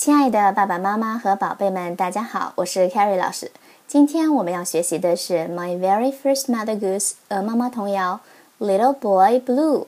[0.00, 3.50] 亲爱的爸爸妈妈和宝贝们，大家好，我是 Carrie 老师。
[3.86, 8.20] 今天我们要学习的是《My Very First Mother Goose》鹅妈妈童谣
[8.66, 9.84] 《Little Boy Blue》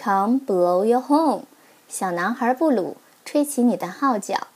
[0.00, 1.40] ，Come blow your horn，
[1.88, 4.46] 小男孩布鲁，吹起你的号角。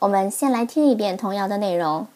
[0.00, 2.06] 我们先来听一遍童谣的内容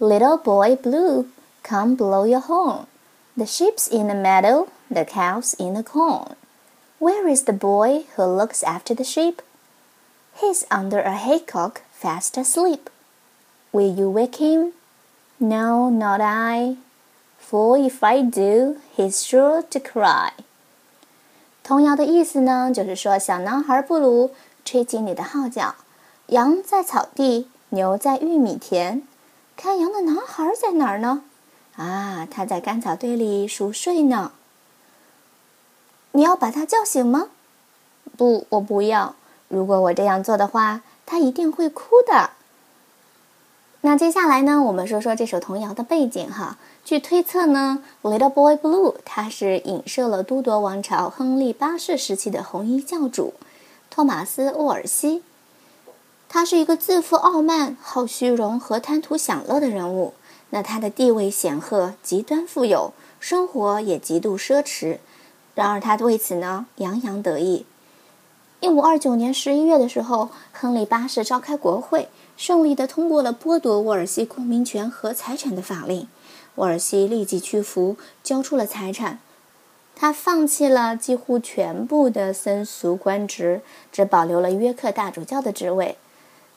[0.00, 1.26] ：Little Boy Blue,
[1.62, 2.86] come blow your horn.
[3.36, 6.28] The sheep's in the meadow, the cow's in the corn.
[6.98, 9.40] Where is the boy who looks after the sheep?
[10.39, 12.89] He's under a haycock, fast asleep.
[13.71, 14.73] Will you wake him?
[15.39, 16.77] No, not I.
[17.39, 20.31] For if I do, he's sure to cry.
[21.63, 24.31] 童谣的意思呢，就是说小男孩布鲁
[24.63, 25.75] 吹起你的号角，
[26.27, 29.03] 羊在草地，牛在玉米田。
[29.55, 31.23] 看羊的男孩在哪儿呢？
[31.75, 34.31] 啊，他在干草堆里熟睡呢。
[36.11, 37.29] 你要把他叫醒吗？
[38.17, 39.15] 不，我不要。
[39.52, 42.30] 如果我这样做的话，他一定会哭的。
[43.82, 46.56] 那接下来呢，我们说说这首童谣的背景哈。
[46.82, 53.34] 据推测呢，《Little Boy Blue》它是影射了都铎王朝亨利八世时期的红衣教主
[53.90, 55.22] 托马斯·沃尔西。
[56.30, 60.14] 他是一个自负傲慢、好虚荣和贪图享乐的人物。
[60.48, 64.96] 那他的地位显赫，极端富有，生活也极度奢侈。
[65.54, 67.66] 然而他为此呢，洋洋得意。
[68.62, 76.06] 一五二九年十一月的时候，亨利八世召开国会，顺利地通过了剥夺沃尔西公民权和财产的法令。
[76.54, 79.18] 沃尔西立即屈服，交出了财产。
[79.96, 85.96] 他放弃了几乎全部的僧俗官职，只保留了约克大主教的职位。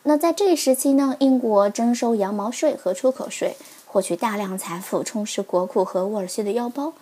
[0.03, 6.93] 那在这一时期呢，英国征收羊毛税和出口税，获取大量财富，充实国库和沃尔西的腰包。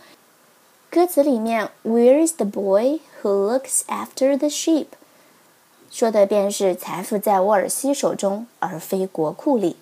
[0.93, 4.85] 歌词里面，Where is the boy who looks after the sheep？
[5.89, 9.75] 说的便是财富在沃尔西手中，而非国库里。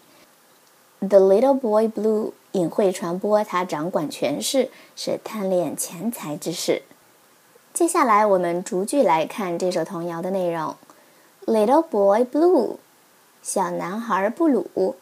[1.02, 6.84] The little boy blue 隐晦传播，他掌管权势，是贪恋钱财之事。
[7.74, 10.78] 接下来我们逐句来看这首童谣的内容
[11.46, 12.78] ：Little boy blue，
[13.44, 14.96] 小男孩布鲁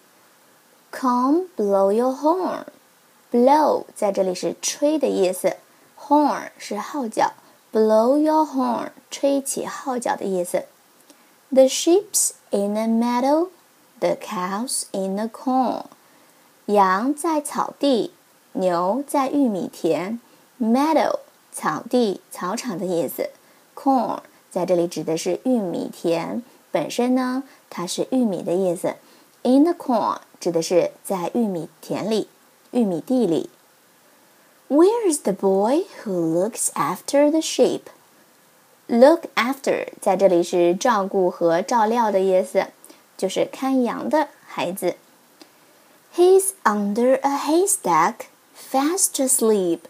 [0.92, 5.58] ，Come blow your horn，blow 在这里是吹的意思。
[6.10, 7.34] Horn 是号角
[7.72, 10.66] ，blow your horn 吹起号角的意思。
[11.52, 13.50] The sheep's in the meadow,
[14.00, 15.84] the cow's in the corn。
[16.66, 18.10] 羊在草地，
[18.54, 20.20] 牛在玉米田。
[20.60, 21.20] Meadow
[21.52, 23.30] 草地、草场的意思。
[23.76, 28.96] Corn 在这里指的是玉米田本身呢，它是玉米的意思。
[29.44, 32.28] In the corn 指的是在玉米田里、
[32.72, 33.52] 玉米地里。
[34.69, 37.83] Where is the boy who looks after the sheep?
[38.87, 42.67] Look after 在这里是照顾和照料的意思，
[43.17, 44.97] 就是看羊的孩子。
[46.15, 48.15] He's under a haystack,
[48.57, 49.81] fast asleep.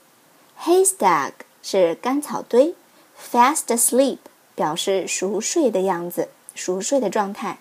[0.60, 2.74] Haystack 是干草堆，
[3.20, 4.18] fast asleep
[4.54, 7.58] 表示熟睡的样子，熟睡的状态。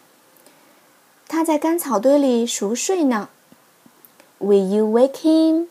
[1.27, 3.29] 他在干草堆里熟睡呢。
[4.39, 5.67] Will you wake him?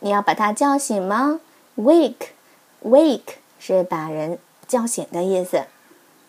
[0.00, 1.40] 你要把他叫醒吗
[1.76, 5.64] ？Wake，wake 是把人叫醒的意思。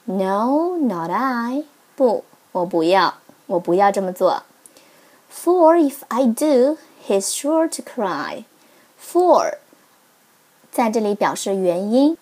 [0.06, 1.66] No，not I。
[1.96, 3.16] 不，我不要，
[3.46, 4.44] 我不要这么做。
[5.32, 8.46] For if I do，he's sure to cry。
[9.00, 9.58] For
[10.72, 12.18] 在这里表示原因，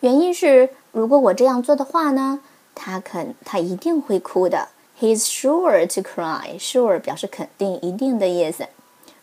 [0.00, 2.40] 原因是如果我这样做的话呢，
[2.74, 4.68] 他肯，他一定会哭的。
[5.00, 6.58] He's sure to cry。
[6.58, 8.68] Sure 表示肯定、一定的意思。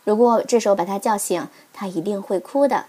[0.04, 2.84] 如果这时候把他叫醒，他一定会哭的。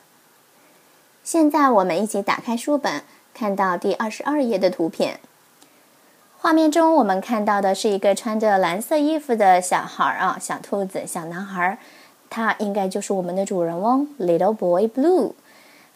[1.23, 3.01] 现在我们一起打开书本，
[3.33, 5.19] 看到第二十二页的图片。
[6.37, 11.79] 画面中我们看到的是一个穿着蓝色衣服的小孩啊，小兔子，小男孩，
[12.29, 15.31] 他应该就是我们的主人翁，Little Boy Blue。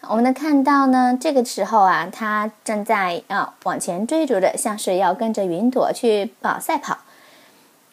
[0.08, 6.99] 我们能看到呢，这个时候啊，他正在啊往前追逐着，像是要跟着云朵去跑赛跑。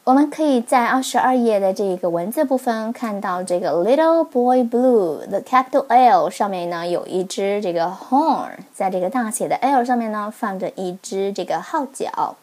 [0.07, 12.38] 我们可以在二十二页的这个文字部分看到，这个 Little Boy Blue，the capital L 上面呢有一只这个 horn，在这个大写的 L 上面呢放着一只这个号角。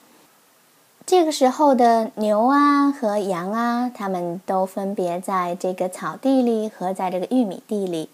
[1.07, 8.11] 这个时候的牛啊和羊啊，它们都分别在这个草地里和在这个玉米地里。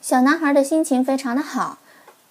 [0.00, 1.78] 小男孩的心情非常的好，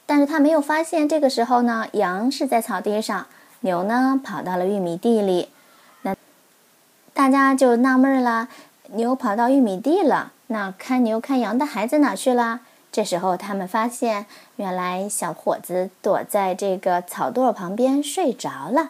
[0.06, 3.26] 但是他没有发现这个时候呢，羊是在草地上，
[3.60, 5.50] 牛呢跑到了玉米地里。
[7.14, 8.48] 大家就纳闷了，
[8.94, 12.62] 牛跑到玉米地了，那看牛看羊的孩子哪去了？
[12.92, 14.26] 这时候他们发现，
[14.56, 18.90] 原来小伙子躲在这个草垛旁边睡着了。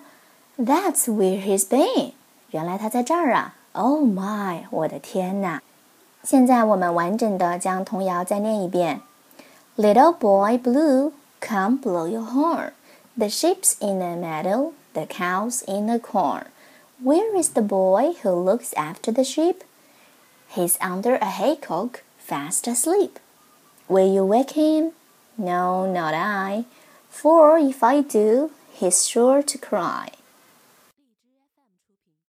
[0.57, 2.13] That's where he's been.
[2.51, 5.61] 原来他在这儿啊！Oh my，我的天哪！
[6.23, 9.01] 现在我们完整的将童谣再念一遍。
[9.77, 12.71] Little boy blue, come blow your horn.
[13.17, 16.43] The sheep's in the meadow, the cow's in the corn.
[17.01, 19.63] Where is the boy who looks after the sheep?
[20.49, 23.19] He's under a haycock, fast asleep.
[23.87, 24.91] Will you wake him?
[25.37, 26.65] No, not I.
[27.09, 30.09] For if I do, he's sure to cry.